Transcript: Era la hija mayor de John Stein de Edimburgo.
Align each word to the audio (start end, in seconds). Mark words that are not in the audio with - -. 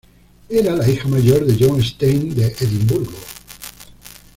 Era 0.49 0.75
la 0.75 0.89
hija 0.89 1.07
mayor 1.07 1.45
de 1.45 1.63
John 1.63 1.79
Stein 1.83 2.33
de 2.33 2.47
Edimburgo. 2.59 3.19